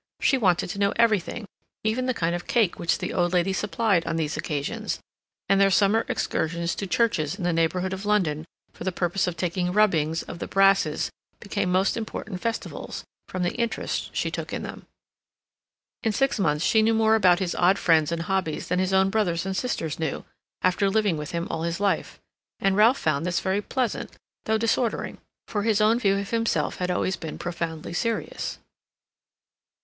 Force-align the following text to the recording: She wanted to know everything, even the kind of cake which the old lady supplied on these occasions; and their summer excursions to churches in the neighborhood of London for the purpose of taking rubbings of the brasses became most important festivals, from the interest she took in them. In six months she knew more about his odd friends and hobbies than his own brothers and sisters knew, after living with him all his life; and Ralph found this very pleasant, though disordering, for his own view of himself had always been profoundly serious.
She 0.19 0.35
wanted 0.35 0.71
to 0.71 0.79
know 0.79 0.93
everything, 0.95 1.45
even 1.83 2.07
the 2.07 2.15
kind 2.15 2.33
of 2.33 2.47
cake 2.47 2.79
which 2.79 2.97
the 2.97 3.13
old 3.13 3.33
lady 3.33 3.53
supplied 3.53 4.03
on 4.07 4.15
these 4.15 4.35
occasions; 4.35 4.99
and 5.47 5.61
their 5.61 5.69
summer 5.69 6.07
excursions 6.09 6.73
to 6.73 6.87
churches 6.87 7.35
in 7.35 7.43
the 7.43 7.53
neighborhood 7.53 7.93
of 7.93 8.03
London 8.03 8.45
for 8.73 8.83
the 8.83 8.91
purpose 8.91 9.27
of 9.27 9.37
taking 9.37 9.71
rubbings 9.71 10.23
of 10.23 10.39
the 10.39 10.47
brasses 10.47 11.11
became 11.39 11.71
most 11.71 11.95
important 11.95 12.41
festivals, 12.41 13.03
from 13.27 13.43
the 13.43 13.53
interest 13.53 14.09
she 14.15 14.31
took 14.31 14.51
in 14.51 14.63
them. 14.63 14.87
In 16.01 16.11
six 16.11 16.39
months 16.39 16.65
she 16.65 16.81
knew 16.81 16.95
more 16.95 17.13
about 17.13 17.37
his 17.37 17.53
odd 17.53 17.77
friends 17.77 18.11
and 18.11 18.23
hobbies 18.23 18.69
than 18.69 18.79
his 18.79 18.93
own 18.93 19.11
brothers 19.11 19.45
and 19.45 19.55
sisters 19.55 19.99
knew, 19.99 20.25
after 20.63 20.89
living 20.89 21.15
with 21.15 21.29
him 21.29 21.47
all 21.51 21.61
his 21.61 21.79
life; 21.79 22.17
and 22.59 22.75
Ralph 22.75 22.97
found 22.97 23.23
this 23.23 23.39
very 23.39 23.61
pleasant, 23.61 24.09
though 24.45 24.57
disordering, 24.57 25.19
for 25.47 25.61
his 25.61 25.79
own 25.79 25.99
view 25.99 26.17
of 26.17 26.31
himself 26.31 26.77
had 26.77 26.89
always 26.89 27.17
been 27.17 27.37
profoundly 27.37 27.93
serious. 27.93 28.57